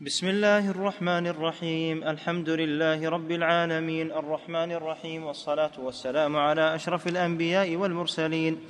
بسم 0.00 0.28
الله 0.28 0.70
الرحمن 0.70 1.26
الرحيم 1.26 2.04
الحمد 2.04 2.48
لله 2.48 3.08
رب 3.08 3.30
العالمين 3.30 4.12
الرحمن 4.12 4.72
الرحيم 4.72 5.24
والصلاه 5.24 5.70
والسلام 5.78 6.36
على 6.36 6.74
اشرف 6.74 7.06
الانبياء 7.06 7.76
والمرسلين 7.76 8.60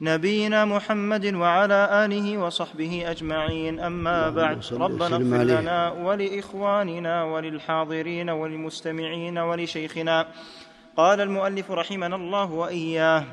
نبينا 0.00 0.64
محمد 0.64 1.34
وعلى 1.34 2.04
اله 2.04 2.38
وصحبه 2.38 3.10
اجمعين 3.10 3.80
اما 3.80 4.30
بعد 4.30 4.64
ربنا 4.72 5.16
اغفر 5.16 5.42
لنا 5.44 5.90
ولاخواننا 5.92 7.24
وللحاضرين 7.24 8.30
وللمستمعين 8.30 9.38
ولشيخنا 9.38 10.26
قال 10.96 11.20
المؤلف 11.20 11.70
رحمنا 11.70 12.16
الله 12.16 12.52
واياه 12.52 13.24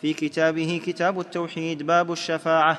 في 0.00 0.12
كتابه 0.12 0.80
كتاب 0.86 1.20
التوحيد 1.20 1.82
باب 1.86 2.12
الشفاعه 2.12 2.78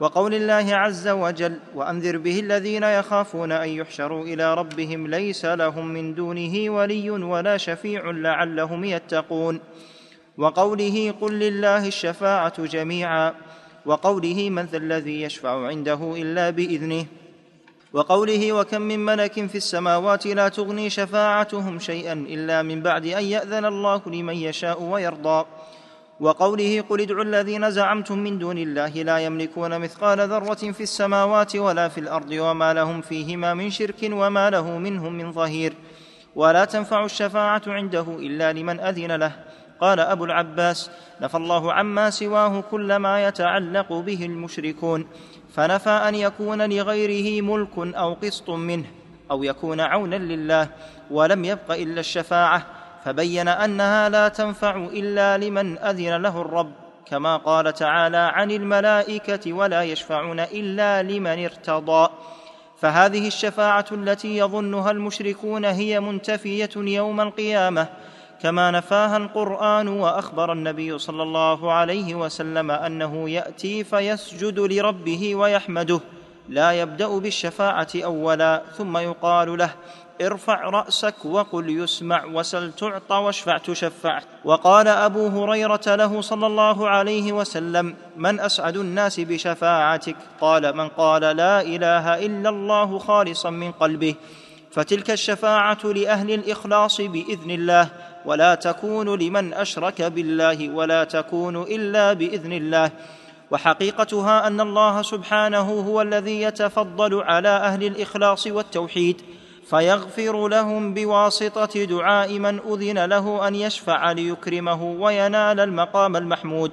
وقول 0.00 0.34
الله 0.34 0.74
عز 0.74 1.08
وجل 1.08 1.58
وأنذر 1.74 2.18
به 2.18 2.40
الذين 2.40 2.82
يخافون 2.82 3.52
أن 3.52 3.68
يحشروا 3.68 4.24
إلى 4.24 4.54
ربهم 4.54 5.06
ليس 5.06 5.44
لهم 5.44 5.86
من 5.86 6.14
دونه 6.14 6.70
ولي 6.70 7.10
ولا 7.10 7.56
شفيع 7.56 8.10
لعلهم 8.10 8.84
يتقون. 8.84 9.60
وقوله 10.38 11.14
قل 11.20 11.32
لله 11.32 11.86
الشفاعة 11.86 12.64
جميعا. 12.64 13.34
وقوله 13.86 14.50
من 14.50 14.62
ذا 14.62 14.76
الذي 14.76 15.22
يشفع 15.22 15.66
عنده 15.66 16.14
إلا 16.16 16.50
بإذنه. 16.50 17.06
وقوله 17.92 18.52
وكم 18.52 18.82
من 18.82 18.98
ملك 19.04 19.46
في 19.46 19.54
السماوات 19.54 20.26
لا 20.26 20.48
تغني 20.48 20.90
شفاعتهم 20.90 21.78
شيئا 21.78 22.12
إلا 22.12 22.62
من 22.62 22.82
بعد 22.82 23.06
أن 23.06 23.24
يأذن 23.24 23.64
الله 23.64 24.02
لمن 24.06 24.34
يشاء 24.34 24.82
ويرضى. 24.82 25.46
وقوله 26.20 26.80
قل 26.80 27.00
ادعوا 27.00 27.22
الذين 27.22 27.70
زعمتم 27.70 28.18
من 28.18 28.38
دون 28.38 28.58
الله 28.58 28.88
لا 28.88 29.18
يملكون 29.18 29.78
مثقال 29.78 30.20
ذرة 30.20 30.72
في 30.72 30.82
السماوات 30.82 31.56
ولا 31.56 31.88
في 31.88 32.00
الأرض 32.00 32.30
وما 32.32 32.74
لهم 32.74 33.00
فيهما 33.00 33.54
من 33.54 33.70
شرك 33.70 34.00
وما 34.02 34.50
له 34.50 34.78
منهم 34.78 35.12
من 35.12 35.32
ظهير. 35.32 35.72
ولا 36.34 36.64
تنفع 36.64 37.04
الشفاعة 37.04 37.62
عنده 37.66 38.06
إلا 38.18 38.52
لمن 38.52 38.80
أذن 38.80 39.12
له. 39.12 39.32
قال 39.80 40.00
أبو 40.00 40.24
العباس 40.24 40.90
نفى 41.20 41.36
الله 41.36 41.72
عما 41.72 42.10
سواه 42.10 42.60
كل 42.60 42.96
ما 42.96 43.28
يتعلق 43.28 43.92
به 43.92 44.26
المشركون. 44.26 45.06
فنفى 45.54 45.90
أن 45.90 46.14
يكون 46.14 46.70
لغيره 46.70 47.42
ملك 47.42 47.96
أو 47.96 48.12
قسط 48.12 48.50
منه 48.50 48.86
أو 49.30 49.42
يكون 49.42 49.80
عونا 49.80 50.16
لله 50.16 50.68
ولم 51.10 51.44
يبق 51.44 51.72
إلا 51.72 52.00
الشفاعة. 52.00 52.75
فبين 53.06 53.48
أنها 53.48 54.08
لا 54.08 54.28
تنفع 54.28 54.76
إلا 54.76 55.38
لمن 55.38 55.78
أذن 55.78 56.22
له 56.22 56.40
الرب 56.40 56.72
كما 57.06 57.36
قال 57.36 57.74
تعالى 57.74 58.16
عن 58.16 58.50
الملائكة 58.50 59.52
ولا 59.52 59.82
يشفعون 59.82 60.40
إلا 60.40 61.02
لمن 61.02 61.44
ارتضى 61.44 62.08
فهذه 62.80 63.26
الشفاعة 63.26 63.84
التي 63.92 64.36
يظنها 64.36 64.90
المشركون 64.90 65.64
هي 65.64 66.00
منتفية 66.00 66.70
يوم 66.76 67.20
القيامة 67.20 67.88
كما 68.42 68.70
نفاها 68.70 69.16
القرآن 69.16 69.88
وأخبر 69.88 70.52
النبي 70.52 70.98
صلى 70.98 71.22
الله 71.22 71.72
عليه 71.72 72.14
وسلم 72.14 72.70
أنه 72.70 73.30
يأتي 73.30 73.84
فيسجد 73.84 74.60
لربه 74.60 75.34
ويحمده 75.34 76.00
لا 76.48 76.72
يبدأ 76.72 77.18
بالشفاعة 77.18 77.88
أولا 77.96 78.62
ثم 78.76 78.96
يقال 78.96 79.58
له 79.58 79.70
ارفع 80.22 80.60
رأسك 80.60 81.24
وقل 81.24 81.70
يسمع 81.70 82.24
وسل 82.24 82.72
تعطى 82.72 83.14
واشفع 83.14 83.58
تشفع. 83.58 84.20
وقال 84.44 84.88
أبو 84.88 85.28
هريرة 85.28 85.80
له 85.86 86.20
صلى 86.20 86.46
الله 86.46 86.88
عليه 86.88 87.32
وسلم 87.32 87.94
من 88.16 88.40
أسعد 88.40 88.76
الناس 88.76 89.20
بشفاعتك؟ 89.20 90.16
قال 90.40 90.76
من 90.76 90.88
قال 90.88 91.22
لا 91.22 91.60
إله 91.60 92.26
إلا 92.26 92.48
الله 92.48 92.98
خالصا 92.98 93.50
من 93.50 93.72
قلبه. 93.72 94.14
فتلك 94.70 95.10
الشفاعة 95.10 95.84
لأهل 95.84 96.30
الإخلاص 96.30 97.00
بإذن 97.00 97.50
الله 97.50 97.88
ولا 98.24 98.54
تكون 98.54 99.18
لمن 99.18 99.54
أشرك 99.54 100.02
بالله 100.02 100.70
ولا 100.70 101.04
تكون 101.04 101.62
إلا 101.62 102.12
بإذن 102.12 102.52
الله. 102.52 102.90
وحقيقتها 103.50 104.46
أن 104.46 104.60
الله 104.60 105.02
سبحانه 105.02 105.70
هو 105.80 106.02
الذي 106.02 106.42
يتفضل 106.42 107.22
على 107.22 107.48
أهل 107.48 107.84
الإخلاص 107.84 108.46
والتوحيد. 108.46 109.22
فيغفر 109.70 110.48
لهم 110.48 110.94
بواسطة 110.94 111.84
دعاء 111.84 112.38
من 112.38 112.58
أذن 112.58 113.04
له 113.04 113.48
أن 113.48 113.54
يشفع 113.54 114.12
ليكرمه 114.12 114.82
وينال 114.82 115.60
المقام 115.60 116.16
المحمود. 116.16 116.72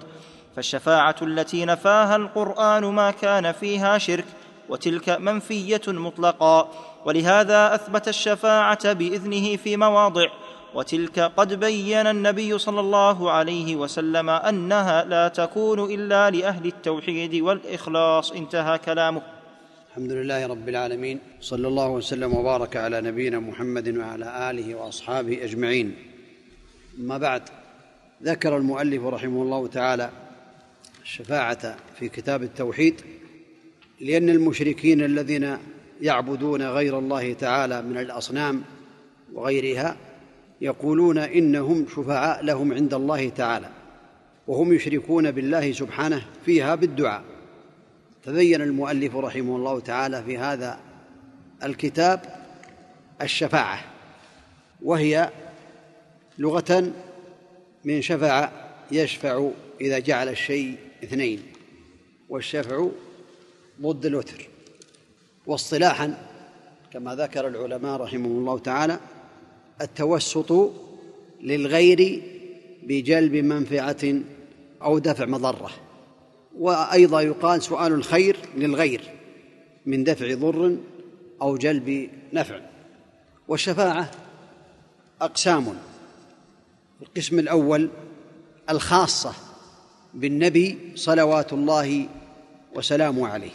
فالشفاعة 0.55 1.15
التي 1.21 1.65
نفاها 1.65 2.15
القرآن 2.15 2.83
ما 2.83 3.11
كان 3.11 3.51
فيها 3.51 3.97
شرك 3.97 4.25
وتلك 4.69 5.09
منفية 5.09 5.81
مطلقا 5.87 6.69
ولهذا 7.05 7.75
أثبت 7.75 8.07
الشفاعة 8.07 8.93
بإذنه 8.93 9.55
في 9.55 9.77
مواضع. 9.77 10.27
وتلك 10.73 11.19
قد 11.19 11.53
بين 11.53 12.07
النبي 12.07 12.57
صلى 12.57 12.79
الله 12.79 13.31
عليه 13.31 13.75
وسلم 13.75 14.29
أنها 14.29 15.03
لا 15.03 15.27
تكون 15.27 15.79
إلا 15.93 16.29
لأهل 16.29 16.65
التوحيد 16.65 17.35
والإخلاص. 17.35 18.31
انتهى 18.31 18.77
كلامه. 18.77 19.21
الحمد 19.93 20.11
لله 20.11 20.47
رب 20.47 20.69
العالمين 20.69 21.19
صلى 21.41 21.67
الله 21.67 21.89
وسلم 21.89 22.33
وبارك 22.33 22.77
على 22.77 23.01
نبينا 23.01 23.39
محمد 23.39 23.97
وعلى 23.97 24.49
آله 24.51 24.75
وأصحابه 24.75 25.43
أجمعين. 25.43 25.95
أما 26.99 27.17
بعد 27.17 27.41
ذكر 28.23 28.57
المؤلف 28.57 29.03
رحمه 29.03 29.41
الله 29.41 29.67
تعالى 29.67 30.09
الشفاعة 31.03 31.75
في 31.99 32.09
كتاب 32.09 32.43
التوحيد 32.43 33.01
لأن 34.01 34.29
المشركين 34.29 35.01
الذين 35.01 35.57
يعبدون 36.01 36.61
غير 36.61 36.99
الله 36.99 37.33
تعالى 37.33 37.81
من 37.81 37.97
الأصنام 37.97 38.63
وغيرها 39.33 39.97
يقولون 40.61 41.17
إنهم 41.17 41.85
شفعاء 41.95 42.43
لهم 42.43 42.73
عند 42.73 42.93
الله 42.93 43.29
تعالى 43.29 43.69
وهم 44.47 44.73
يشركون 44.73 45.31
بالله 45.31 45.71
سبحانه 45.71 46.25
فيها 46.45 46.75
بالدعاء. 46.75 47.32
فبين 48.25 48.61
المؤلف 48.61 49.15
رحمه 49.15 49.55
الله 49.55 49.79
تعالى 49.79 50.23
في 50.23 50.37
هذا 50.37 50.79
الكتاب 51.63 52.21
الشفاعة 53.21 53.83
وهي 54.81 55.29
لغة 56.37 56.91
من 57.85 58.01
شفع 58.01 58.51
يشفع 58.91 59.49
إذا 59.81 59.99
جعل 59.99 60.29
الشيء 60.29 60.77
اثنين 61.03 61.43
والشفع 62.29 62.87
ضد 63.81 64.05
الوتر 64.05 64.47
واصطلاحا 65.45 66.17
كما 66.93 67.15
ذكر 67.15 67.47
العلماء 67.47 68.01
رحمهم 68.01 68.37
الله 68.37 68.59
تعالى 68.59 68.99
التوسط 69.81 70.71
للغير 71.41 72.23
بجلب 72.83 73.35
منفعة 73.35 74.21
أو 74.81 74.99
دفع 74.99 75.25
مضرة. 75.25 75.71
وأيضا 76.59 77.21
يقال 77.21 77.61
سؤال 77.61 77.93
الخير 77.93 78.37
للغير 78.55 79.01
من 79.85 80.03
دفع 80.03 80.33
ضر 80.33 80.77
أو 81.41 81.57
جلب 81.57 82.09
نفع. 82.33 82.59
والشفاعة 83.47 84.11
أقسام. 85.21 85.77
القسم 87.01 87.39
الأول 87.39 87.89
الخاصة 88.69 89.33
بالنبي 90.13 90.77
صلوات 90.95 91.53
الله 91.53 92.07
وسلامه 92.75 93.27
عليه 93.27 93.51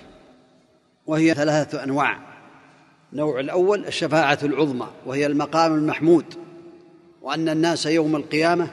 وهي 1.06 1.34
ثلاثة 1.34 1.84
أنواع. 1.84 2.18
النوع 3.12 3.40
الأول 3.40 3.86
الشفاعة 3.86 4.38
العظمى 4.42 4.88
وهي 5.06 5.26
المقام 5.26 5.74
المحمود 5.74 6.24
وأن 7.22 7.48
الناس 7.48 7.86
يوم 7.86 8.16
القيامة 8.16 8.70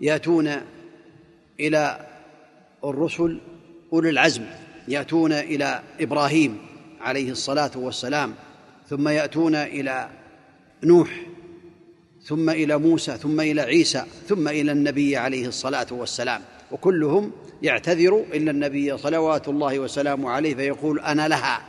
يأتون 0.00 0.52
إلى 1.60 2.05
الرسل 2.84 3.40
أولي 3.92 4.10
العزم 4.10 4.44
يأتون 4.88 5.32
إلى 5.32 5.82
إبراهيم 6.00 6.58
عليه 7.00 7.30
الصلاة 7.30 7.70
والسلام 7.76 8.34
ثم 8.88 9.08
يأتون 9.08 9.54
إلى 9.54 10.08
نوح 10.84 11.10
ثم 12.22 12.50
إلى 12.50 12.78
موسى 12.78 13.16
ثم 13.16 13.40
إلى 13.40 13.60
عيسى 13.60 14.04
ثم 14.28 14.48
إلى 14.48 14.72
النبي 14.72 15.16
عليه 15.16 15.48
الصلاة 15.48 15.86
والسلام. 15.90 16.42
وكلهم 16.72 17.32
يعتذر 17.62 18.24
إلا 18.34 18.50
النبي 18.50 18.98
صلوات 18.98 19.48
الله 19.48 19.78
وسلامه 19.78 20.30
عليه 20.30 20.54
فيقول 20.54 21.00
أنا 21.00 21.28
لها 21.28 21.60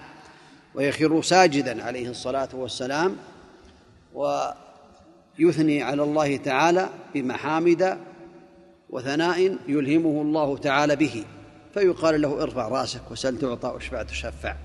ويخر 0.76 1.22
ساجدا 1.22 1.84
عليه 1.84 2.10
الصلاة 2.10 2.50
والسلام 2.54 3.16
ويثني 4.14 5.84
على 5.84 6.04
الله 6.04 6.38
تعالى 6.38 6.90
بمحامد 7.14 7.98
وثناء 8.90 9.58
يلهمه 9.68 10.22
الله 10.22 10.58
تعالى 10.58 10.96
به 10.96 11.26
فيقال 11.74 12.22
له 12.22 12.44
ارفع 12.44 12.68
رأسك 12.68 13.12
وسل 13.12 13.40
تعطى 13.40 13.68
واشفع 13.68 14.04
تشفع. 14.04 14.56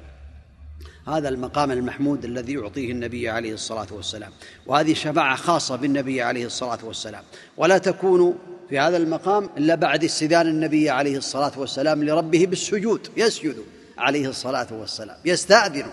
هذا 1.09 1.29
المقام 1.29 1.71
المحمود 1.71 2.25
الذي 2.25 2.53
يعطيه 2.53 2.93
النبي 2.93 3.29
عليه 3.29 3.55
الصلاة 3.55 3.87
والسلام. 3.91 4.33
وهذه 4.67 4.95
شفاعة 4.95 5.37
خاصة 5.37 5.77
بالنبي 5.77 6.23
عليه 6.23 6.47
الصلاة 6.47 6.79
والسلام. 6.85 7.23
ولا 7.57 7.79
تكون 7.79 8.39
في 8.69 8.79
هذا 8.79 8.97
المقام 8.97 9.51
إلا 9.59 9.75
بعد 9.75 10.05
استئذان 10.05 10.47
النبي 10.47 10.91
عليه 10.91 11.17
الصلاة 11.17 11.53
والسلام 11.57 12.05
لربه 12.05 12.47
بالسجود. 12.47 13.09
يسجد 13.17 13.57
عليه 13.99 14.29
الصلاة 14.29 14.67
والسلام 14.73 15.17
يستأذن 15.25 15.87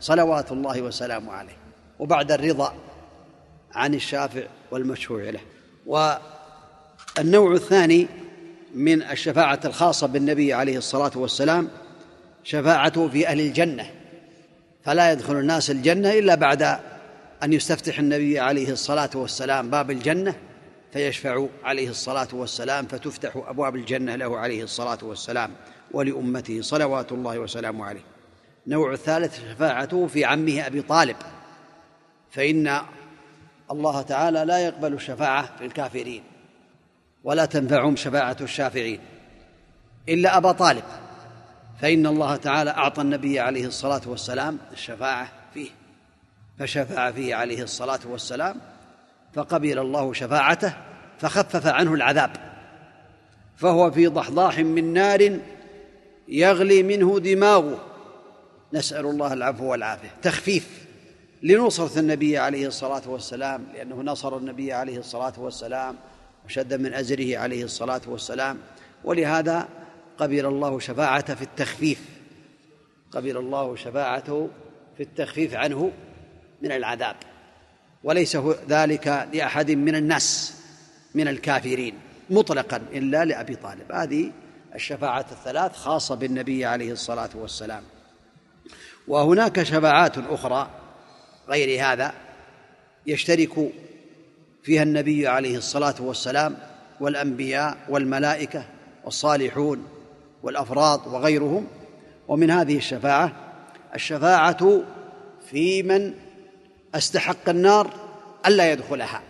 صلوات 0.00 0.52
الله 0.52 0.82
وسلامه 0.82 1.32
عليه 1.32 1.56
وبعد 1.98 2.32
الرضا 2.32 2.74
عن 3.74 3.94
الشافع 3.94 4.42
والمشفوع 4.70 5.30
له. 5.30 5.40
والنوع 7.18 7.52
الثاني 7.52 8.06
من 8.74 9.02
الشفاعة 9.02 9.60
الخاصة 9.64 10.06
بالنبي 10.06 10.52
عليه 10.52 10.78
الصلاة 10.78 11.10
والسلام 11.14 11.68
شفاعته 12.44 13.08
في 13.08 13.28
أهل 13.28 13.40
الجنة. 13.40 13.90
فلا 14.84 15.12
يدخل 15.12 15.36
الناس 15.36 15.70
الجنة 15.70 16.12
إلا 16.12 16.34
بعد 16.34 16.62
أن 17.42 17.52
يستفتح 17.52 17.98
النبي 17.98 18.38
عليه 18.38 18.70
الصلاة 18.70 19.10
والسلام 19.14 19.70
باب 19.70 19.90
الجنة 19.90 20.34
فيشفع 20.92 21.46
عليه 21.64 21.88
الصلاة 21.88 22.28
والسلام 22.32 22.86
فتفتح 22.86 23.36
أبواب 23.36 23.76
الجنة 23.76 24.16
له 24.16 24.38
عليه 24.38 24.62
الصلاة 24.62 24.98
والسلام 25.02 25.50
ولأمته 25.90 26.62
صلوات 26.62 27.12
الله 27.12 27.38
وسلامه 27.38 27.84
عليه. 27.84 28.04
النوع 28.66 28.92
الثالث 28.92 29.40
شفاعته 29.52 30.06
في 30.06 30.24
عمه 30.24 30.66
أبي 30.66 30.82
طالب. 30.82 31.16
فإن 32.30 32.80
الله 33.70 34.02
تعالى 34.02 34.44
لا 34.44 34.58
يقبل 34.58 34.92
الشفاعة 34.92 35.56
في 35.58 35.64
الكافرين. 35.64 36.22
ولا 37.26 37.44
تنفعهم 37.44 37.96
شفاعة 37.96 38.36
الشافعين. 38.40 39.00
إلا 40.08 40.36
أبا 40.36 40.52
طالب 40.52 40.84
فإن 41.80 42.06
الله 42.06 42.36
تعالى 42.36 42.70
أعطى 42.70 43.02
النبي 43.02 43.40
عليه 43.40 43.66
الصلاة 43.66 44.00
والسلام 44.06 44.58
الشفاعة 44.72 45.28
فيه. 45.54 45.70
فشفع 46.58 47.10
فيه 47.10 47.34
عليه 47.34 47.62
الصلاة 47.62 48.00
والسلام 48.06 48.60
فقبل 49.34 49.78
الله 49.78 50.12
شفاعته 50.12 50.74
فخفف 51.18 51.66
عنه 51.66 51.94
العذاب. 51.94 52.30
فهو 53.56 53.90
في 53.90 54.06
ضحضاح 54.06 54.58
من 54.58 54.92
نار 54.92 55.40
يغلي 56.28 56.82
منه 56.82 57.20
دماغه. 57.20 57.78
نسأل 58.72 59.06
الله 59.06 59.32
العفو 59.32 59.64
والعافية. 59.64 60.10
تخفيف 60.22 60.86
لنصرة 61.42 61.98
النبي 61.98 62.38
عليه 62.38 62.66
الصلاة 62.66 63.02
والسلام 63.06 63.66
لأنه 63.74 64.02
نصر 64.02 64.36
النبي 64.36 64.72
عليه 64.72 64.98
الصلاة 64.98 65.32
والسلام 65.38 65.96
وشد 66.46 66.74
من 66.74 66.94
أزره 66.94 67.38
عليه 67.38 67.64
الصلاة 67.64 68.00
والسلام. 68.06 68.58
ولهذا 69.04 69.68
قبل 70.18 70.46
الله 70.46 70.78
شفاعته 70.78 71.34
في 71.34 71.42
التخفيف. 71.42 72.00
قبل 73.10 73.36
الله 73.36 73.76
شفاعته 73.76 74.48
في 74.96 75.02
التخفيف 75.02 75.54
عنه 75.54 75.92
من 76.62 76.72
العذاب. 76.72 77.16
وليس 78.04 78.36
ذلك 78.68 79.28
لأحد 79.32 79.70
من 79.70 79.94
الناس 79.94 80.54
من 81.14 81.28
الكافرين 81.28 81.94
مطلقا 82.30 82.76
إلا 82.76 83.24
لأبي 83.24 83.56
طالب. 83.56 83.92
هذه 83.92 84.32
الشفاعة 84.74 85.26
الثلاث 85.32 85.76
خاصة 85.76 86.14
بالنبي 86.14 86.64
عليه 86.64 86.92
الصلاة 86.92 87.30
والسلام. 87.34 87.82
وهناك 89.08 89.62
شفاعات 89.62 90.18
أخرى 90.18 90.70
غير 91.48 91.92
هذا 91.92 92.14
يشترك 93.06 93.70
فيها 94.66 94.82
النبي 94.82 95.28
عليه 95.28 95.56
الصلاة 95.56 95.94
والسلام 96.00 96.56
والأنبياء 97.00 97.76
والملائكة 97.88 98.64
والصالحون 99.04 99.84
والأفراط 100.42 101.06
وغيرهم. 101.06 101.66
ومن 102.28 102.50
هذه 102.50 102.76
الشفاعة 102.76 103.32
الشفاعة 103.94 104.82
في 105.50 105.82
من 105.82 106.14
أستحق 106.94 107.48
النار 107.48 107.90
ألا 108.46 108.72
يدخلها 108.72 109.22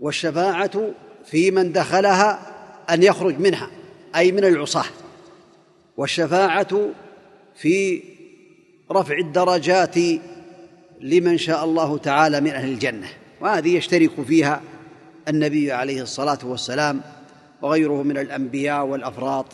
والشفاعة 0.00 0.90
في 1.24 1.50
من 1.50 1.72
دخلها 1.72 2.38
أن 2.90 3.02
يخرج 3.02 3.38
منها 3.38 3.70
أي 4.16 4.32
من 4.32 4.44
العصاة. 4.44 4.90
والشفاعة 5.96 6.88
في 7.56 8.02
رفع 8.92 9.18
الدرجات 9.18 9.96
لمن 11.00 11.38
شاء 11.38 11.64
الله 11.64 11.98
تعالى 11.98 12.40
من 12.40 12.50
أهل 12.50 12.68
الجنة. 12.68 13.19
وهذه 13.40 13.76
يشترك 13.76 14.22
فيها 14.22 14.60
النبي 15.28 15.72
عليه 15.72 16.02
الصلاة 16.02 16.38
والسلام 16.44 17.00
وغيره 17.62 18.02
من 18.02 18.18
الأنبياء 18.18 18.86
والأفراط 18.86 19.46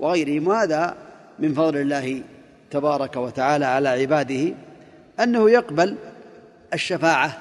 وغيرهم. 0.00 0.48
وهذا 0.48 0.96
من 1.38 1.54
فضل 1.54 1.76
الله 1.76 2.22
تبارك 2.70 3.16
وتعالى 3.16 3.64
على 3.64 3.88
عباده 3.88 4.54
أنه 5.20 5.50
يقبل 5.50 5.96
الشفاعة 6.74 7.38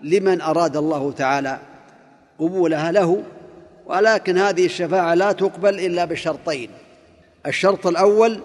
لمن 0.00 0.40
أراد 0.40 0.76
الله 0.76 1.12
تعالى 1.12 1.58
قبولها 2.38 2.92
له 2.92 3.22
ولكن 3.86 4.38
هذه 4.38 4.66
الشفاعة 4.66 5.14
لا 5.14 5.32
تقبل 5.32 5.80
إلا 5.80 6.04
بشرطين. 6.04 6.70
الشرط 7.46 7.86
الأول 7.86 8.40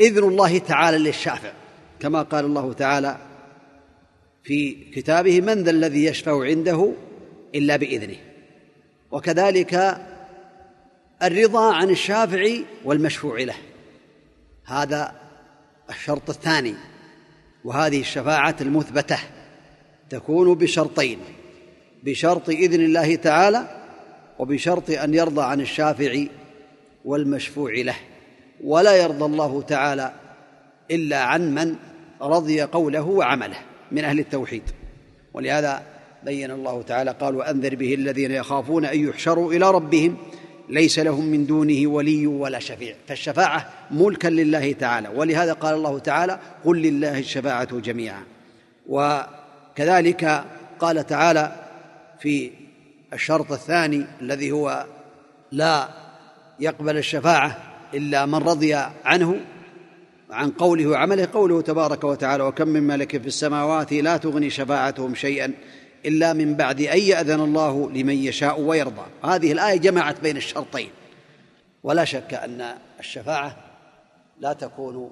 إذن 0.00 0.24
الله 0.24 0.58
تعالى 0.58 0.98
للشافع 0.98 1.50
كما 2.00 2.22
قال 2.22 2.44
الله 2.44 2.72
تعالى 2.72 3.16
في 4.48 4.72
كتابه 4.94 5.40
من 5.40 5.62
ذا 5.62 5.70
الذي 5.70 6.04
يشفع 6.04 6.44
عنده 6.44 6.92
إلا 7.54 7.76
بإذنه. 7.76 8.16
وكذلك 9.10 9.98
الرضا 11.22 11.74
عن 11.74 11.90
الشافع 11.90 12.48
والمشفوع 12.84 13.40
له. 13.40 13.54
هذا 14.64 15.14
الشرط 15.90 16.30
الثاني. 16.30 16.74
وهذه 17.64 18.00
الشفاعة 18.00 18.56
المثبتة 18.60 19.18
تكون 20.10 20.54
بشرطين. 20.54 21.18
بشرط 22.02 22.48
إذن 22.48 22.80
الله 22.80 23.14
تعالى 23.14 23.82
وبشرط 24.38 24.90
أن 24.90 25.14
يرضى 25.14 25.42
عن 25.42 25.60
الشافع 25.60 26.24
والمشفوع 27.04 27.72
له. 27.74 27.96
ولا 28.64 28.96
يرضى 28.96 29.24
الله 29.24 29.62
تعالى 29.62 30.12
إلا 30.90 31.22
عن 31.22 31.54
من 31.54 31.76
رضي 32.22 32.62
قوله 32.62 33.02
وعمله. 33.02 33.67
من 33.92 34.04
أهل 34.04 34.18
التوحيد. 34.18 34.62
ولهذا 35.34 35.82
بين 36.24 36.50
الله 36.50 36.82
تعالى 36.82 37.10
قال 37.10 37.36
وأنذر 37.36 37.74
به 37.74 37.94
الذين 37.94 38.30
يخافون 38.30 38.84
أن 38.84 39.08
يحشروا 39.08 39.52
إلى 39.52 39.70
ربهم 39.70 40.16
ليس 40.68 40.98
لهم 40.98 41.24
من 41.24 41.46
دونه 41.46 41.90
ولي 41.90 42.26
ولا 42.26 42.58
شفيع. 42.58 42.94
فالشفاعة 43.08 43.70
ملكا 43.90 44.28
لله 44.28 44.72
تعالى. 44.72 45.08
ولهذا 45.08 45.52
قال 45.52 45.74
الله 45.74 45.98
تعالى 45.98 46.38
قل 46.64 46.82
لله 46.82 47.18
الشفاعة 47.18 47.78
جميعا. 47.78 48.22
وكذلك 48.88 50.44
قال 50.80 51.06
تعالى 51.06 51.52
في 52.20 52.50
الشرط 53.12 53.52
الثاني 53.52 54.06
الذي 54.20 54.52
هو 54.52 54.86
لا 55.52 55.88
يقبل 56.60 56.96
الشفاعة 56.96 57.58
إلا 57.94 58.26
من 58.26 58.34
رضي 58.34 58.74
عنه 59.04 59.40
عن 60.30 60.50
قوله 60.50 60.86
وعمله 60.86 61.28
قوله 61.32 61.60
تبارك 61.60 62.04
وتعالى 62.04 62.42
وكم 62.42 62.68
من 62.68 62.82
ملك 62.82 63.20
في 63.20 63.26
السماوات 63.26 63.92
لا 63.92 64.16
تغني 64.16 64.50
شفاعتهم 64.50 65.14
شيئا 65.14 65.54
إلا 66.06 66.32
من 66.32 66.54
بعد 66.54 66.80
أن 66.80 66.98
يأذن 66.98 67.40
الله 67.40 67.90
لمن 67.90 68.14
يشاء 68.14 68.60
ويرضى. 68.60 69.06
هذه 69.24 69.52
الآية 69.52 69.76
جمعت 69.76 70.20
بين 70.20 70.36
الشرطين. 70.36 70.90
ولا 71.82 72.04
شك 72.04 72.34
أن 72.34 72.74
الشفاعة 73.00 73.56
لا 74.40 74.52
تكون 74.52 75.10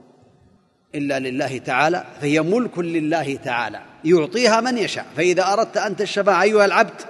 إلا 0.94 1.18
لله 1.18 1.58
تعالى 1.58 2.04
فهي 2.20 2.40
ملك 2.40 2.78
لله 2.78 3.36
تعالى. 3.36 3.82
يعطيها 4.04 4.60
من 4.60 4.78
يشاء 4.78 5.06
فإذا 5.16 5.52
أردت 5.52 5.76
انت 5.76 6.00
الشفاعه 6.00 6.42
أيها 6.42 6.64
العبد 6.64 7.00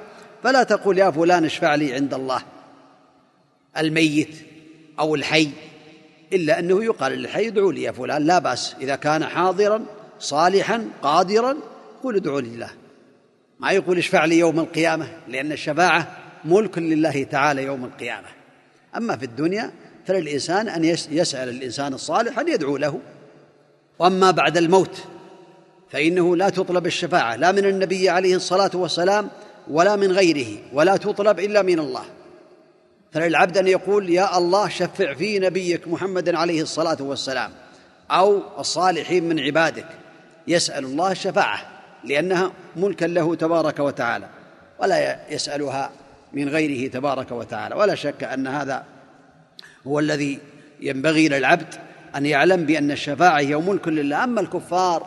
فلا 0.42 0.62
تقول 0.62 0.98
يا 0.98 1.10
فلان 1.10 1.44
اشفع 1.44 1.74
لي 1.74 1.94
عند 1.94 2.14
الله 2.14 2.42
الميت 3.78 4.36
أو 4.98 5.14
الحي 5.14 5.50
إلا 6.32 6.58
أنه 6.58 6.84
يقال 6.84 7.12
للحي 7.12 7.48
ادعوا 7.48 7.72
لي 7.72 7.82
يا 7.82 7.92
فلان 7.92 8.22
لا 8.22 8.38
بأس. 8.38 8.76
إذا 8.80 8.96
كان 8.96 9.24
حاضرا 9.24 9.82
صالحا 10.18 10.88
قادرا 11.02 11.56
قل 12.04 12.16
ادعوا 12.16 12.40
لله. 12.40 12.70
ما 13.60 13.70
يقول 13.70 13.98
اشفع 13.98 14.24
لي 14.24 14.38
يوم 14.38 14.60
القيامة 14.60 15.08
لأن 15.28 15.52
الشفاعة 15.52 16.16
ملك 16.44 16.78
لله 16.78 17.22
تعالى 17.22 17.62
يوم 17.62 17.84
القيامة. 17.84 18.28
أما 18.96 19.16
في 19.16 19.24
الدنيا 19.24 19.70
فللإنسان 20.06 20.68
أن 20.68 20.84
يسأل 21.10 21.48
الإنسان 21.48 21.94
الصالح 21.94 22.38
أن 22.38 22.48
يدعو 22.48 22.76
له. 22.76 23.00
وأما 23.98 24.30
بعد 24.30 24.56
الموت 24.56 25.04
فإنه 25.90 26.36
لا 26.36 26.48
تطلب 26.48 26.86
الشفاعة 26.86 27.36
لا 27.36 27.52
من 27.52 27.64
النبي 27.64 28.08
عليه 28.08 28.36
الصلاة 28.36 28.70
والسلام 28.74 29.28
ولا 29.70 29.96
من 29.96 30.12
غيره 30.12 30.58
ولا 30.72 30.96
تطلب 30.96 31.40
إلا 31.40 31.62
من 31.62 31.78
الله. 31.78 32.04
فللعبد 33.12 33.58
أن 33.58 33.66
يقول 33.66 34.10
يا 34.10 34.38
الله 34.38 34.68
شفع 34.68 35.14
في 35.14 35.38
نبيك 35.38 35.88
محمد 35.88 36.34
عليه 36.34 36.62
الصلاة 36.62 36.96
والسلام 37.00 37.50
أو 38.10 38.42
الصالحين 38.58 39.28
من 39.28 39.40
عبادك. 39.40 39.86
يسأل 40.48 40.84
الله 40.84 41.12
الشفاعة 41.12 41.58
لأنها 42.04 42.52
ملكا 42.76 43.04
له 43.04 43.34
تبارك 43.34 43.78
وتعالى 43.78 44.28
ولا 44.78 45.18
يسألها 45.32 45.90
من 46.32 46.48
غيره 46.48 46.90
تبارك 46.90 47.32
وتعالى. 47.32 47.74
ولا 47.74 47.94
شك 47.94 48.24
أن 48.24 48.46
هذا 48.46 48.84
هو 49.86 49.98
الذي 49.98 50.38
ينبغي 50.80 51.28
للعبد 51.28 51.74
أن 52.16 52.26
يعلم 52.26 52.66
بأن 52.66 52.90
الشفاعة 52.90 53.38
هي 53.38 53.56
ملك 53.56 53.88
لله. 53.88 54.24
أما 54.24 54.40
الكفار 54.40 55.06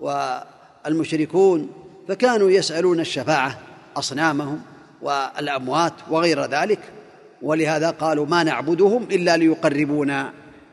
والمشركون 0.00 1.70
فكانوا 2.08 2.50
يسألون 2.50 3.00
الشفاعة 3.00 3.58
أصنامهم 3.96 4.62
والأموات 5.02 5.92
وغير 6.10 6.44
ذلك 6.44 6.78
ولهذا 7.42 7.90
قالوا 7.90 8.26
ما 8.26 8.42
نعبدهم 8.42 9.02
إلا 9.02 9.36
ليقربونا 9.36 10.32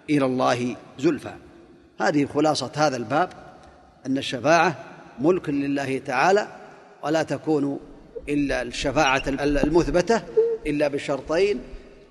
إلى 0.10 0.26
الله 0.26 0.76
زلفى. 1.00 1.34
هذه 2.02 2.26
خلاصة 2.26 2.72
هذا 2.76 2.98
الباب 2.98 3.30
أن 4.06 4.18
الشفاعة 4.18 4.86
ملك 5.20 5.50
لله 5.50 5.98
تعالى 5.98 6.48
ولا 7.04 7.24
تكون 7.24 7.80
إلا 8.30 8.62
الشفاعة 8.62 9.24
المثبتة 9.28 10.22
إلا 10.68 10.88
بشرطين 10.88 11.62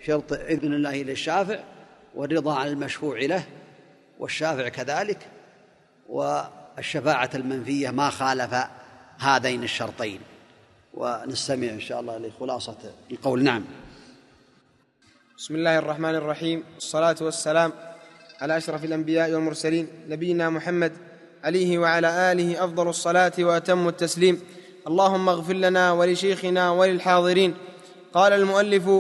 شرط 0.07 0.33
إذن 0.33 0.75
الله 0.75 1.03
للشافع 1.03 1.59
والرضا 2.15 2.55
عن 2.55 2.69
المشفوع 2.69 3.19
له 3.19 3.43
والشافع 4.19 4.69
كذلك 4.69 5.19
والشفاعة 6.09 7.31
المنفية 7.35 7.91
ما 7.91 8.11
خالف 8.11 8.55
هذين 9.19 9.63
الشرطين. 9.63 10.21
ونستمع 10.95 11.69
إن 11.69 11.81
شاء 11.81 12.01
الله 12.01 12.19
لخلاصة 12.19 12.77
القول. 13.11 13.45
نعم. 13.45 13.65
بسم 15.39 15.55
الله 15.55 15.79
الرحمن 15.79 16.15
الرحيم. 16.15 16.65
الصلاة 16.77 17.17
والسلام 17.21 17.73
على 18.41 18.57
أشرف 18.57 18.85
الأنبياء 18.85 19.31
والمرسلين 19.31 19.89
نبينا 20.09 20.51
محمد 20.51 20.93
عليه 21.45 21.79
وعلى 21.79 22.33
آله 22.33 22.65
أفضل 22.65 22.89
الصلاة 22.89 23.33
وأتم 23.39 23.89
التسليم. 23.89 24.43
اللهم 24.87 25.29
اغفر 25.29 25.53
لنا 25.53 25.93
ولشيخنا 25.93 26.71
وللحاضرين. 26.71 27.55
قال 28.15 28.33
المؤلف 28.33 28.91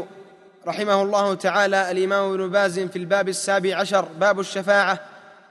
رحمه 0.66 1.02
الله 1.02 1.34
تعالى 1.34 1.90
الإمام 1.90 2.32
ابن 2.32 2.50
باز 2.50 2.80
في 2.80 2.96
الباب 2.96 3.28
السابع 3.28 3.76
عشر 3.76 4.04
باب 4.20 4.40
الشفاعة. 4.40 5.00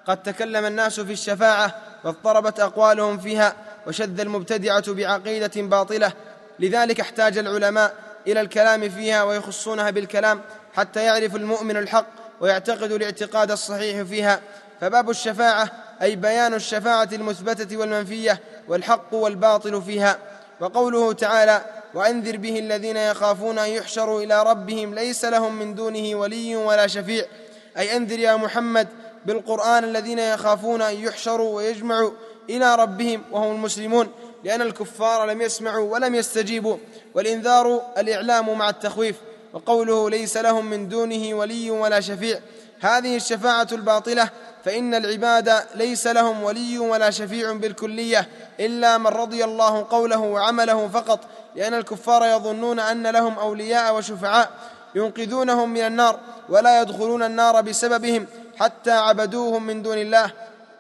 قد 0.06 0.24
تكلم 0.24 0.66
الناس 0.66 1.00
في 1.00 1.14
الشفاعة 1.14 1.76
واضطربت 2.04 2.60
أقوالهم 2.60 3.18
فيها 3.18 3.56
وشد 3.88 4.20
المبتدعة 4.20 4.94
بعقيدة 4.94 5.62
باطلة. 5.62 6.14
لذلك 6.60 7.00
احتاج 7.00 7.38
العلماء 7.38 7.96
إلى 8.28 8.42
الكلام 8.42 8.90
فيها 8.90 9.24
ويخصونها 9.24 9.90
بالكلام 9.90 10.42
حتى 10.78 11.04
يعرف 11.04 11.36
المؤمن 11.36 11.78
الحق 11.78 12.06
ويعتقد 12.42 12.92
الاعتقاد 12.92 13.52
الصحيح 13.52 14.02
فيها. 14.02 14.42
فباب 14.82 15.10
الشفاعة 15.10 15.72
أي 16.02 16.16
بيان 16.16 16.54
الشفاعة 16.54 17.10
المثبتة 17.14 17.78
والمنفية 17.78 18.40
والحق 18.68 19.14
والباطل 19.14 19.82
فيها. 19.82 20.18
وقوله 20.60 21.14
تعالى 21.14 21.62
وأنذر 21.94 22.38
به 22.38 22.60
الذين 22.60 22.98
يخافون 22.98 23.60
أن 23.60 23.70
يحشروا 23.70 24.22
إلى 24.22 24.44
ربهم 24.44 24.94
ليس 24.94 25.26
لهم 25.26 25.56
من 25.56 25.76
دونه 25.76 26.16
ولي 26.16 26.56
ولا 26.56 26.88
شفيع. 26.88 27.26
أي 27.78 27.98
أنذر 27.98 28.20
يا 28.20 28.36
محمد 28.36 28.88
بالقرآن 29.26 29.84
الذين 29.84 30.20
يخافون 30.20 30.82
أن 30.82 30.96
يحشروا 30.96 31.56
ويجمعوا 31.56 32.12
إلى 32.50 32.76
ربهم 32.76 33.24
وهم 33.32 33.56
المسلمون 33.56 34.12
لأن 34.44 34.62
الكفار 34.62 35.26
لم 35.26 35.42
يسمعوا 35.42 35.94
ولم 35.94 36.16
يستجيبوا 36.16 36.78
والإنذار 37.14 37.82
الإعلام 37.98 38.58
مع 38.58 38.70
التخويف. 38.70 39.16
وقوله 39.58 40.10
ليس 40.10 40.38
لهم 40.38 40.66
من 40.66 40.90
دونه 40.90 41.36
ولي 41.36 41.72
ولا 41.72 42.00
شفيع. 42.00 42.40
هذه 42.80 43.16
الشفاعة 43.16 43.68
الباطلة 43.72 44.30
فإن 44.66 44.96
العباد 44.96 45.54
ليس 45.76 46.08
لهم 46.08 46.44
ولي 46.44 46.80
ولا 46.80 47.10
شفيع 47.10 47.54
بالكلية 47.54 48.28
إلا 48.60 48.98
من 48.98 49.08
رضي 49.08 49.44
الله 49.44 49.88
قوله 49.90 50.20
وعمله 50.20 50.88
فقط 50.88 51.20
لأن 51.56 51.74
الكفار 51.74 52.26
يظنون 52.26 52.80
أن 52.80 53.08
لهم 53.08 53.40
أولياء 53.40 53.96
وشفعاء 53.96 54.50
ينقذونهم 54.96 55.70
من 55.70 55.82
النار 55.82 56.20
ولا 56.50 56.82
يدخلون 56.82 57.24
النار 57.24 57.62
بسببهم 57.62 58.28
حتى 58.60 58.92
عبدوهم 58.92 59.64
من 59.64 59.82
دون 59.82 59.98
الله. 59.98 60.32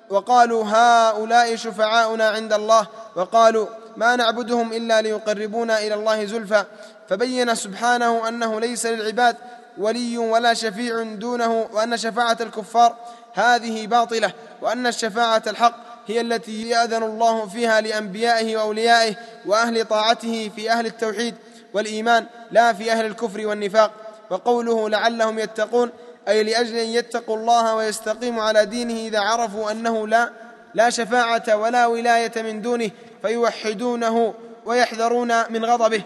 وقالوا 0.09 0.63
هؤلاء 0.67 1.55
شفعاؤنا 1.55 2.29
عند 2.29 2.53
الله 2.53 2.87
وقالوا 3.15 3.67
ما 3.97 4.15
نعبدهم 4.15 4.73
إلا 4.73 5.01
ليقربونا 5.01 5.79
إلى 5.79 5.93
الله 5.93 6.25
زلفى. 6.25 6.63
فبين 7.09 7.55
سبحانه 7.55 8.27
أنه 8.27 8.59
ليس 8.59 8.85
للعباد 8.85 9.35
ولي 9.77 10.17
ولا 10.17 10.53
شفيع 10.53 11.03
دونه 11.03 11.67
وأن 11.73 11.97
شفاعة 11.97 12.37
الكفار 12.41 12.95
هذه 13.33 13.87
باطلة 13.87 14.33
وأن 14.61 14.87
الشفاعة 14.87 15.43
الحق 15.47 15.75
هي 16.07 16.21
التي 16.21 16.69
يأذن 16.69 17.03
الله 17.03 17.47
فيها 17.47 17.81
لأنبيائه 17.81 18.57
وأوليائه 18.57 19.15
وأهل 19.45 19.85
طاعته 19.85 20.51
في 20.55 20.71
أهل 20.71 20.85
التوحيد 20.85 21.35
والإيمان 21.73 22.25
لا 22.51 22.73
في 22.73 22.91
أهل 22.91 23.05
الكفر 23.05 23.47
والنفاق. 23.47 23.91
وقوله 24.29 24.89
لعلهم 24.89 25.39
يتقون 25.39 25.91
أي 26.27 26.43
لأجل 26.43 26.75
أن 26.75 26.87
يتقوا 26.87 27.37
الله 27.37 27.75
ويستقيموا 27.75 28.43
على 28.43 28.65
دينه 28.65 28.93
إذا 28.93 29.19
عرفوا 29.19 29.71
أنه 29.71 30.07
لا 30.07 30.29
لا 30.77 30.89
شفاعة 30.89 31.55
ولا 31.55 31.85
ولاية 31.85 32.31
من 32.41 32.61
دونه 32.61 32.89
فيوحدونه 33.21 34.33
ويحذرون 34.65 35.51
من 35.51 35.65
غضبه. 35.65 36.01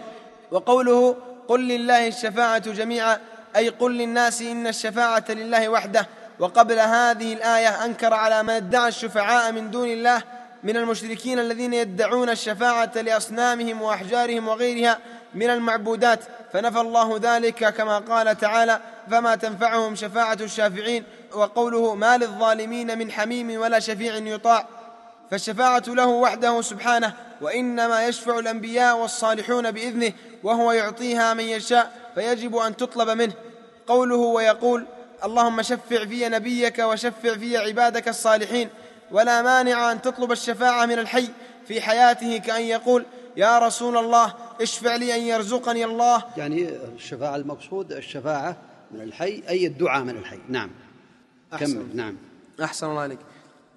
وقوله 0.50 1.16
قل 1.48 1.68
لله 1.68 2.08
الشفاعة 2.08 2.58
جميعا 2.58 3.18
أي 3.56 3.68
قل 3.68 3.98
للناس 3.98 4.42
إن 4.42 4.66
الشفاعة 4.66 5.24
لله 5.28 5.68
وحده. 5.68 6.06
وقبل 6.38 6.78
هذه 6.78 7.32
الآية 7.32 7.84
أنكر 7.84 8.14
على 8.14 8.42
من 8.42 8.50
ادعى 8.50 8.88
الشفعاء 8.88 9.52
من 9.52 9.70
دون 9.70 9.88
الله 9.88 10.22
من 10.62 10.76
المشركين 10.76 11.38
الذين 11.38 11.74
يدعون 11.74 12.30
الشفاعة 12.30 12.92
لأصنامهم 12.96 13.82
وأحجارهم 13.82 14.48
وغيرها 14.48 14.98
من 15.34 15.50
المعبودات. 15.50 16.20
فنفى 16.52 16.80
الله 16.80 17.20
ذلك 17.22 17.74
كما 17.74 17.98
قال 17.98 18.38
تعالى 18.38 18.80
فما 19.10 19.34
تنفعهم 19.34 19.94
شفاعة 19.94 20.38
الشافعين 20.40 21.04
وقوله 21.34 21.94
ما 21.94 22.16
للظالمين 22.16 22.98
من 22.98 23.12
حميم 23.12 23.60
ولا 23.60 23.78
شفيع 23.78 24.16
يطاع 24.16 24.66
فالشفاعة 25.30 25.82
له 25.86 26.06
وحده 26.06 26.62
سبحانه 26.62 27.14
وإنما 27.40 28.06
يشفع 28.06 28.38
الأنبياء 28.38 28.98
والصالحون 28.98 29.70
بإذنه 29.70 30.12
وهو 30.42 30.72
يعطيها 30.72 31.34
من 31.34 31.44
يشاء 31.44 31.92
فيجب 32.14 32.56
أن 32.56 32.76
تطلب 32.76 33.10
منه. 33.10 33.32
قوله 33.86 34.16
ويقول 34.16 34.86
اللهم 35.24 35.62
شفع 35.62 36.04
في 36.04 36.28
نبيك 36.28 36.78
وشفع 36.78 37.34
في 37.34 37.56
عبادك 37.56 38.08
الصالحين 38.08 38.68
ولا 39.10 39.42
مانع 39.42 39.92
أن 39.92 40.02
تطلب 40.02 40.32
الشفاعة 40.32 40.86
من 40.86 40.98
الحي 40.98 41.28
في 41.68 41.80
حياته 41.80 42.38
كأن 42.38 42.62
يقول 42.62 43.04
يا 43.36 43.58
رسول 43.58 43.96
الله 43.96 44.34
اشفع 44.60 44.96
لي 44.96 45.14
أن 45.14 45.20
يرزقني 45.20 45.84
الله. 45.84 46.22
يعني 46.36 46.68
الشفاعة 46.96 47.36
المقصود 47.36 47.92
الشفاعة 47.92 48.56
من 48.90 49.00
الحي 49.00 49.42
أي 49.48 49.66
الدعاء 49.66 50.02
من 50.02 50.16
الحي. 50.16 50.38
نعم. 50.48 50.70
كمل 51.58 51.86
نعم. 51.94 52.16
أحسن 52.62 52.86
الله 52.86 53.00
عليك. 53.00 53.18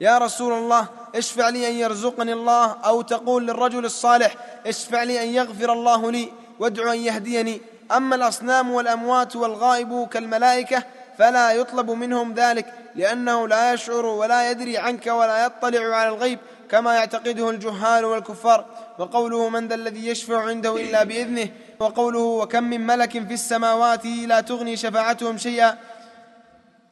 يا 0.02 0.18
رسول 0.18 0.54
الله 0.54 0.88
اشفع 1.16 1.50
لي 1.50 1.70
أن 1.70 1.74
يرزقني 1.74 2.34
الله 2.34 2.72
أو 2.72 3.02
تقول 3.02 3.48
للرجل 3.48 3.86
الصالح 3.86 4.36
اشفع 4.66 5.04
لي 5.04 5.24
أن 5.24 5.28
يغفر 5.28 5.74
الله 5.74 6.12
لي 6.12 6.32
وادع 6.60 6.94
أن 6.94 7.00
يهديني. 7.00 7.62
أما 7.92 8.16
الأصنام 8.16 8.72
والأموات 8.72 9.36
والغائب 9.36 10.08
كالملائكة 10.08 10.84
فلا 11.18 11.52
يطلب 11.52 11.92
منهم 11.92 12.34
ذلك 12.34 12.74
لأنه 12.96 13.48
لا 13.48 13.74
يشعر 13.74 14.06
ولا 14.06 14.52
يدري 14.52 14.78
عنك 14.78 15.08
ولا 15.08 15.46
يطلع 15.46 15.96
على 15.96 16.10
الغيب 16.10 16.40
كما 16.70 16.96
يعتقده 16.96 17.50
الجهال 17.50 18.06
والكفار. 18.06 18.66
وقوله 19.00 19.50
من 19.50 19.68
ذا 19.68 19.76
الذي 19.76 20.08
يشفع 20.08 20.42
عنده 20.42 20.76
إلا 20.76 21.04
بإذنه 21.04 21.50
وقوله 21.80 22.20
وكم 22.20 22.64
من 22.64 22.88
ملك 22.88 23.12
في 23.12 23.34
السماوات 23.34 24.06
لا 24.06 24.42
تغني 24.42 24.78
شفاعتهم 24.78 25.38
شيئا. 25.38 25.78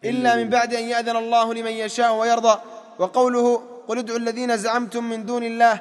إلا 0.06 0.36
من 0.36 0.50
بعد 0.50 0.74
أن 0.74 0.84
يأذن 0.84 1.16
الله 1.16 1.54
لمن 1.54 1.72
يشاء 1.72 2.14
ويرضى. 2.16 2.60
وقوله 3.00 3.64
قل 3.88 3.98
ادعوا 3.98 4.20
الذين 4.20 4.58
زعمتم 4.58 5.04
من 5.04 5.26
دون 5.26 5.44
الله 5.44 5.80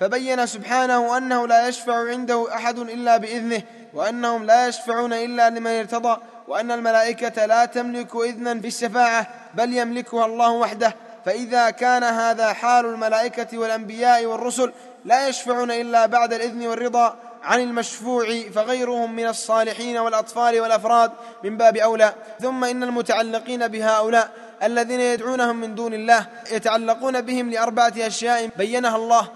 فبين 0.00 0.46
سبحانه 0.46 1.16
أنه 1.16 1.46
لا 1.46 1.68
يشفع 1.68 2.08
عنده 2.08 2.54
أحد 2.54 2.78
إلا 2.78 3.16
بإذنه 3.16 3.62
وأنهم 3.94 4.44
لا 4.44 4.68
يشفعون 4.68 5.12
إلا 5.12 5.50
لمن 5.50 5.70
ارتضى 5.70 6.20
وأن 6.48 6.70
الملائكة 6.70 7.46
لا 7.46 7.64
تملك 7.64 8.16
اذنا 8.16 8.60
في 8.60 8.66
الشفاعه 8.66 9.26
بل 9.54 9.76
يملكها 9.76 10.26
الله 10.26 10.50
وحده. 10.50 10.94
فإذا 11.24 11.70
كان 11.70 12.04
هذا 12.04 12.52
حال 12.52 12.86
الملائكة 12.86 13.58
والأنبياء 13.58 14.26
والرسل 14.26 14.72
لا 15.04 15.28
يشفعون 15.28 15.70
إلا 15.70 16.06
بعد 16.06 16.32
الإذن 16.32 16.66
والرضا. 16.66 17.16
عن 17.44 17.60
المشفوع 17.60 18.26
فغيرهم 18.54 19.16
من 19.16 19.26
الصالحين 19.26 19.98
والأطفال 19.98 20.60
والأفراد 20.60 21.12
من 21.44 21.56
باب 21.56 21.76
أولى. 21.76 22.14
ثم 22.40 22.64
إن 22.64 22.82
المتعلقين 22.82 23.68
بهؤلاء 23.68 24.30
الذين 24.62 25.00
يدعونهم 25.00 25.56
من 25.56 25.74
دون 25.74 25.94
الله 25.94 26.26
يتعلقون 26.52 27.20
بهم 27.20 27.50
لأربعة 27.50 27.92
أشياء 27.98 28.50
بينها 28.56 28.96
الله. 28.96 29.28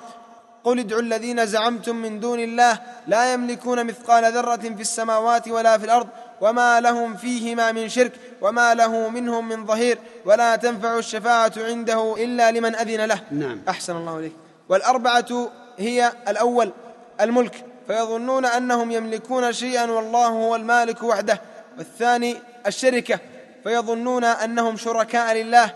قل 0.67 0.79
ادعوا 0.79 1.01
الذين 1.01 1.47
زعمتم 1.47 1.97
من 1.97 2.21
دون 2.21 2.41
الله 2.41 2.79
لا 3.07 3.33
يملكون 3.33 3.85
مثقال 3.87 4.33
ذرة 4.33 4.57
في 4.57 4.81
السماوات 4.81 5.49
ولا 5.49 5.79
في 5.79 5.85
الأرض 5.85 6.09
وما 6.41 6.81
لهم 6.81 7.17
فيهما 7.17 7.73
من 7.73 7.89
شرك 7.89 8.13
وما 8.41 8.75
له 8.75 9.09
منهم 9.09 9.49
من 9.49 9.67
ظهير 9.67 9.99
ولا 10.25 10.57
تنفع 10.57 10.99
الشفاعة 10.99 11.53
عنده 11.57 12.15
إلا 12.19 12.51
لمن 12.51 12.75
أذن 12.75 13.05
له. 13.05 13.21
نعم. 13.31 13.63
أحسن 13.69 13.97
الله 13.97 14.19
إليك. 14.19 14.33
والأربعة 14.69 15.51
هي 15.79 16.13
الأول 16.29 16.73
الملك. 17.21 17.65
فيظنون 17.87 18.45
أنهم 18.45 18.91
يملكون 18.91 19.53
شيئا 19.53 19.91
والله 19.91 20.27
هو 20.27 20.57
المالك 20.57 21.03
وحده. 21.03 21.41
والثاني 21.79 22.37
الشركة. 22.67 23.19
فيظنون 23.65 24.25
أنهم 24.25 24.77
شركاء 24.77 25.35
لله. 25.35 25.71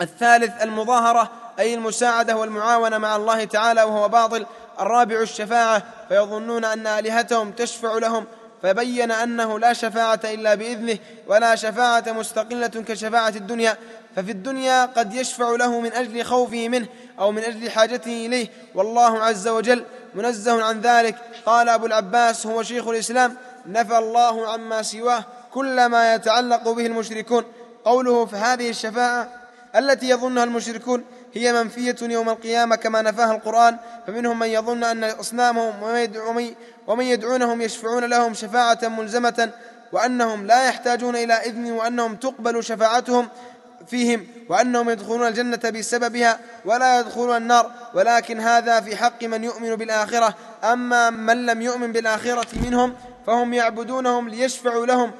الثالث 0.00 0.62
المظاهرة 0.62 1.30
أي 1.58 1.74
المساعدة 1.74 2.36
والمعاونة 2.36 2.98
مع 2.98 3.16
الله 3.16 3.44
تعالى 3.44 3.82
وهو 3.82 4.08
باطل. 4.08 4.46
الرابع 4.80 5.20
الشفاعة 5.20 5.82
فيظنون 6.08 6.64
أن 6.64 6.86
آلهتهم 6.86 7.52
تشفع 7.52 7.98
لهم. 7.98 8.24
فبين 8.62 9.10
أنه 9.10 9.58
لا 9.58 9.72
شفاعة 9.72 10.20
إلا 10.24 10.54
بإذنه 10.54 10.98
ولا 11.26 11.54
شفاعة 11.54 12.04
مستقلة 12.06 12.66
كشفاعة 12.66 13.28
الدنيا. 13.28 13.76
ففي 14.16 14.30
الدنيا 14.30 14.86
قد 14.86 15.14
يشفع 15.14 15.50
له 15.50 15.80
من 15.80 15.92
أجل 15.92 16.24
خوفه 16.24 16.68
منه 16.68 16.86
أو 17.18 17.32
من 17.32 17.42
أجل 17.42 17.70
حاجته 17.70 18.26
إليه. 18.26 18.48
والله 18.74 19.18
عز 19.18 19.48
وجل 19.48 19.84
منزه 20.14 20.64
عن 20.64 20.80
ذلك. 20.80 21.16
قال 21.46 21.68
أبو 21.68 21.86
العباس 21.86 22.46
هو 22.46 22.62
شيخ 22.62 22.88
الإسلام 22.88 23.36
نفى 23.66 23.98
الله 23.98 24.48
عما 24.48 24.82
سواه 24.82 25.24
كل 25.52 25.86
ما 25.86 26.14
يتعلق 26.14 26.70
به 26.70 26.86
المشركون. 26.86 27.44
قوله 27.84 28.26
فهذه 28.26 28.70
الشفاعة 28.70 29.28
التي 29.76 30.08
يظنها 30.08 30.44
المشركون 30.44 31.04
هي 31.34 31.52
منفية 31.52 31.96
يوم 32.02 32.28
القيامة 32.28 32.76
كما 32.76 33.02
نفاها 33.02 33.34
القرآن. 33.34 33.76
فمنهم 34.06 34.38
من 34.38 34.46
يظن 34.48 34.84
أن 34.84 35.04
أصنامهم 35.04 35.82
ومن 36.86 37.04
يدعونهم 37.04 37.62
يشفعون 37.62 38.04
لهم 38.04 38.34
شفاعة 38.34 38.78
ملزمة 38.82 39.50
وأنهم 39.92 40.46
لا 40.46 40.68
يحتاجون 40.68 41.16
إلى 41.16 41.34
إذن 41.34 41.72
وأنهم 41.72 42.16
تقبل 42.16 42.64
شفاعتهم. 42.64 43.28
فيهم 43.86 44.26
وأنهم 44.48 44.90
يدخلون 44.90 45.28
الجنة 45.28 45.70
بسببها 45.70 46.38
ولا 46.64 47.00
يدخلون 47.00 47.36
النار 47.36 47.70
ولكن 47.94 48.40
هذا 48.40 48.80
في 48.80 48.96
حق 48.96 49.24
من 49.24 49.44
يؤمن 49.44 49.76
بالآخرة. 49.76 50.34
أما 50.64 51.10
من 51.10 51.46
لم 51.46 51.62
يؤمن 51.62 51.92
بالآخرة 51.92 52.46
منهم 52.64 52.94
فهم 53.26 53.54
يعبدونهم 53.54 54.28
ليشفعوا 54.28 54.86
لهم 54.86 55.12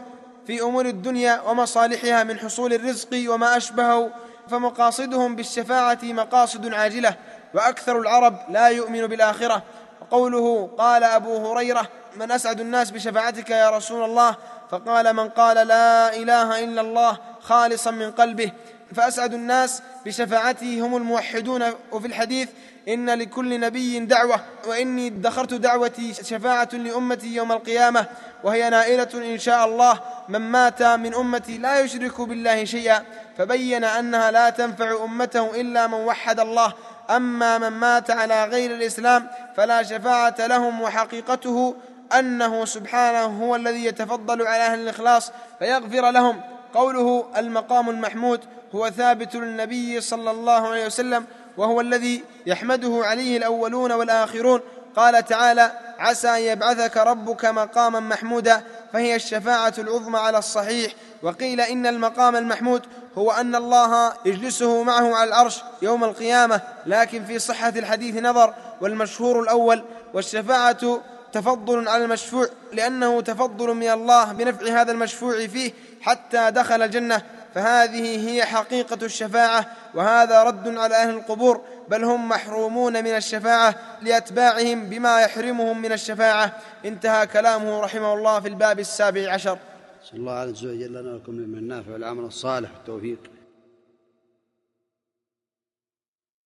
في 0.46 0.62
أمور 0.62 0.86
الدنيا 0.86 1.40
ومصالحها 1.40 2.24
من 2.24 2.38
حصول 2.38 2.72
الرزق 2.72 3.08
وما 3.28 3.56
أشبهه 3.56 4.10
فمقاصدهم 4.50 5.36
بالشفاعة 5.36 5.98
مقاصد 6.02 6.74
عاجلة 6.74 7.16
وأكثر 7.54 8.00
العرب 8.00 8.38
لا 8.50 8.68
يؤمن 8.68 9.06
بالآخرة. 9.06 9.62
وقوله 10.00 10.70
قال 10.78 11.04
أبو 11.04 11.52
هريرة 11.52 11.88
من 12.16 12.30
أسعد 12.30 12.60
الناس 12.60 12.90
بشفاعتك 12.90 13.50
يا 13.50 13.70
رسول 13.70 14.04
الله؟ 14.04 14.36
فقال 14.70 15.12
من 15.12 15.28
قال 15.28 15.66
لا 15.66 16.16
إله 16.16 16.64
إلا 16.64 16.80
الله 16.80 17.18
خالصا 17.48 17.90
من 17.90 18.10
قلبه 18.10 18.52
فأسعد 18.94 19.34
الناس 19.34 19.82
بشفاعته 20.06 20.80
هم 20.80 20.96
الموحدون 20.96 21.62
وفي 21.92 22.06
الحديث 22.06 22.48
إن 22.88 23.10
لكل 23.10 23.60
نبي 23.60 23.98
دعوة 23.98 24.40
وإني 24.66 25.06
ادخرت 25.06 25.54
دعوتي 25.54 26.14
شفاعة 26.14 26.68
لأمتي 26.72 27.34
يوم 27.34 27.52
القيامة 27.52 28.06
وهي 28.44 28.70
نائلة 28.70 29.08
إن 29.14 29.38
شاء 29.38 29.64
الله 29.64 30.00
من 30.28 30.38
مات 30.38 30.82
من 30.82 31.14
أمتي 31.14 31.58
لا 31.58 31.80
يشرك 31.80 32.20
بالله 32.20 32.64
شيئا 32.64 33.02
فبين 33.38 33.84
أنها 33.84 34.30
لا 34.30 34.50
تنفع 34.50 35.04
أمته 35.04 35.60
إلا 35.60 35.86
من 35.86 35.94
وحد 35.94 36.40
الله. 36.40 36.72
أما 37.10 37.58
من 37.58 37.68
مات 37.68 38.10
على 38.10 38.44
غير 38.44 38.74
الإسلام 38.74 39.26
فلا 39.56 39.82
شفاعة 39.82 40.34
لهم 40.38 40.80
وحقيقته 40.82 41.76
أنه 42.18 42.64
سبحانه 42.64 43.44
هو 43.44 43.56
الذي 43.56 43.84
يتفضل 43.84 44.46
على 44.46 44.62
أهل 44.62 44.80
الإخلاص 44.80 45.32
فيغفر 45.58 46.10
لهم. 46.10 46.40
قوله 46.76 47.26
المقام 47.36 47.90
المحمود 47.90 48.40
هو 48.74 48.90
ثابت 48.90 49.34
للنبي 49.34 50.00
صلى 50.00 50.30
الله 50.30 50.68
عليه 50.68 50.86
وسلم 50.86 51.24
وهو 51.56 51.80
الذي 51.80 52.24
يحمده 52.46 53.00
عليه 53.04 53.36
الأولون 53.36 53.92
والآخرون. 53.92 54.60
قال 54.96 55.24
تعالى 55.24 55.72
عسى 55.98 56.28
أن 56.28 56.40
يبعثك 56.40 56.96
ربك 56.96 57.44
مقاما 57.44 58.00
محمودا 58.00 58.62
فهي 58.92 59.16
الشفاعة 59.16 59.74
العظمى 59.78 60.18
على 60.18 60.38
الصحيح. 60.38 60.92
وقيل 61.22 61.60
إن 61.60 61.86
المقام 61.86 62.36
المحمود 62.36 62.82
هو 63.18 63.30
أن 63.30 63.54
الله 63.54 64.12
يجلسه 64.24 64.82
معه 64.82 65.14
على 65.14 65.28
العرش 65.28 65.62
يوم 65.82 66.04
القيامة 66.04 66.60
لكن 66.86 67.24
في 67.24 67.38
صحة 67.38 67.68
الحديث 67.68 68.16
نظر 68.16 68.54
والمشهور 68.80 69.40
الأول 69.40 69.84
والشفاعة 70.14 71.00
تفضل 71.32 71.88
على 71.88 72.04
المشفوع 72.04 72.46
لأنه 72.72 73.20
تفضل 73.20 73.74
من 73.74 73.88
الله 73.90 74.32
بنفع 74.32 74.80
هذا 74.80 74.92
المشفوع 74.92 75.46
فيه 75.46 75.72
حتى 76.06 76.50
دخل 76.50 76.82
الجنة 76.82 77.22
فهذه 77.54 78.28
هي 78.28 78.44
حقيقة 78.44 79.06
الشفاعة 79.06 79.66
وهذا 79.94 80.42
رد 80.42 80.78
على 80.78 80.94
أهل 80.94 81.10
القبور 81.10 81.60
بل 81.88 82.04
هم 82.04 82.28
محرومون 82.28 83.04
من 83.04 83.16
الشفاعة 83.16 83.74
لأتباعهم 84.02 84.84
بما 84.84 85.20
يحرمهم 85.20 85.82
من 85.82 85.92
الشفاعة. 85.92 86.52
انتهى 86.84 87.26
كلامه 87.26 87.80
رحمه 87.80 88.14
الله 88.14 88.40
في 88.40 88.48
الباب 88.48 88.78
السابع 88.80 89.32
عشر. 89.32 89.58
نسال 90.04 90.18
الله 90.18 90.32
عز 90.32 90.64
وجل 90.64 90.92
لنا 90.92 91.12
ولكم 91.12 91.32
من 91.32 91.58
النافع 91.58 91.92
والعمل 91.92 92.24
الصالح 92.24 92.70
والتوفيق. 92.76 93.18